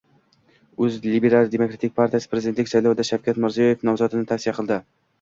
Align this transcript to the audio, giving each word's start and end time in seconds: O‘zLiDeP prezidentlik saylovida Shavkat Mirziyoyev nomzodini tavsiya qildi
O‘zLiDeP 0.85 1.31
prezidentlik 1.99 2.75
saylovida 2.75 3.09
Shavkat 3.13 3.45
Mirziyoyev 3.47 3.89
nomzodini 3.93 4.31
tavsiya 4.35 4.61
qildi 4.61 4.85